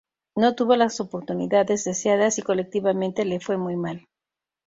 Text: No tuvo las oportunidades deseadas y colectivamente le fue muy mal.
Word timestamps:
No 0.35 0.55
tuvo 0.55 0.75
las 0.75 0.99
oportunidades 0.99 1.83
deseadas 1.83 2.39
y 2.39 2.41
colectivamente 2.41 3.23
le 3.23 3.39
fue 3.39 3.57
muy 3.57 3.75
mal. 3.75 4.07